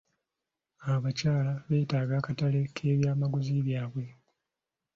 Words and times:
Abakyala 0.93 1.53
beetaaga 1.69 2.13
akatale 2.19 2.61
k'ebyamaguzi 2.75 3.55
byabwe. 3.65 4.05